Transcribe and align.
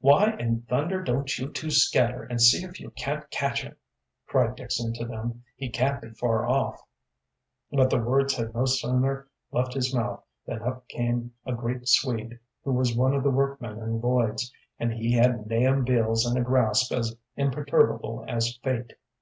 "Why 0.00 0.32
in 0.38 0.60
thunder 0.68 1.02
don't 1.02 1.38
you 1.38 1.50
two 1.50 1.70
scatter, 1.70 2.24
and 2.24 2.38
see 2.38 2.62
if 2.62 2.78
you 2.80 2.90
can't 2.90 3.30
catch 3.30 3.62
him," 3.62 3.76
cried 4.26 4.54
Dixon 4.54 4.92
to 4.92 5.06
them. 5.06 5.42
"He 5.56 5.70
can't 5.70 6.02
be 6.02 6.10
far 6.10 6.46
off." 6.46 6.82
But 7.72 7.88
the 7.88 7.96
words 7.96 8.34
had 8.36 8.54
no 8.54 8.66
sooner 8.66 9.28
left 9.50 9.72
his 9.72 9.94
mouth 9.94 10.22
than 10.44 10.60
up 10.60 10.86
came 10.88 11.32
a 11.46 11.54
great 11.54 11.88
Swede 11.88 12.38
who 12.62 12.74
was 12.74 12.94
one 12.94 13.14
of 13.14 13.22
the 13.22 13.30
workmen 13.30 13.78
in 13.78 14.02
Lloyd's, 14.02 14.52
and 14.78 14.92
he 14.92 15.12
had 15.14 15.46
Nahum 15.46 15.84
Beals 15.84 16.30
in 16.30 16.36
a 16.36 16.44
grasp 16.44 16.92
as 16.92 17.16
imperturbable 17.38 18.26
as 18.28 18.58
fate. 18.62 18.92